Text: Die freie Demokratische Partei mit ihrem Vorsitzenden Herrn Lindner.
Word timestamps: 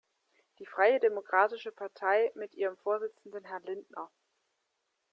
Die 0.57 0.65
freie 0.65 0.99
Demokratische 0.99 1.71
Partei 1.71 2.31
mit 2.33 2.55
ihrem 2.55 2.75
Vorsitzenden 2.75 3.43
Herrn 3.45 3.61
Lindner. 3.65 4.09